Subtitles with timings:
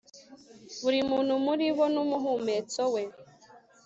[0.81, 3.03] buri muntu muri bo n'umuhumetso we